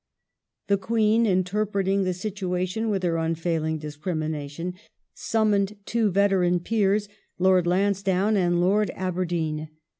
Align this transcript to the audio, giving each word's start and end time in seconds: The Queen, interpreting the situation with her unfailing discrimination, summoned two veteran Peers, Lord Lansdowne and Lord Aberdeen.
The 0.65 0.79
Queen, 0.79 1.27
interpreting 1.27 2.05
the 2.05 2.13
situation 2.15 2.89
with 2.89 3.03
her 3.03 3.17
unfailing 3.17 3.77
discrimination, 3.77 4.73
summoned 5.13 5.77
two 5.85 6.09
veteran 6.09 6.59
Peers, 6.59 7.07
Lord 7.37 7.67
Lansdowne 7.67 8.35
and 8.35 8.59
Lord 8.59 8.89
Aberdeen. 8.95 9.69